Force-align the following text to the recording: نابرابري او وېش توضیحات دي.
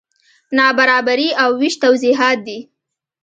نابرابري 0.57 1.29
او 1.43 1.49
وېش 1.59 1.75
توضیحات 1.83 2.37
دي. 2.47 2.59